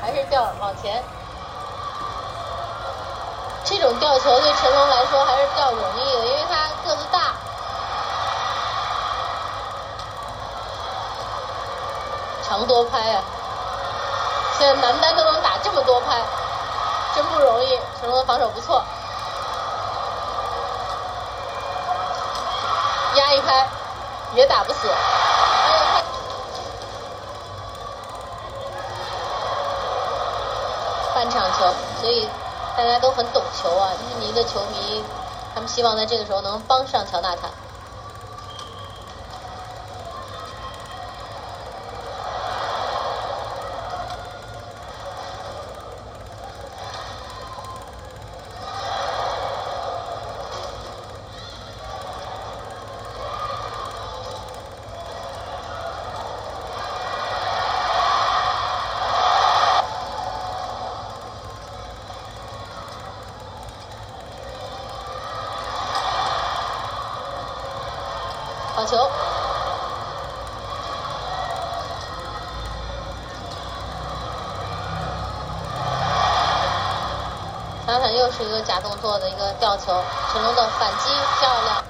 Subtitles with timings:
[0.00, 1.02] 还是吊往前。
[3.64, 7.34] 这种吊球对陈龙来说还是比较容易的，因为他个子大。
[12.48, 13.22] 长多拍啊！
[14.58, 16.20] 现在男单都能打这么多拍，
[17.14, 17.78] 真不容易。
[18.00, 18.82] 成龙的防守不错，
[23.14, 23.68] 压一拍
[24.34, 24.88] 也打不死。
[31.20, 32.26] 半场球，所以
[32.74, 33.92] 大家都很懂球啊。
[34.10, 35.04] 印尼的球迷，
[35.54, 37.50] 他们希望在这个时候能帮上乔纳塔。
[68.74, 68.96] 好球！
[77.86, 79.86] 查坦又是一个假动作的一个吊球，
[80.32, 81.89] 成龙的反击漂亮。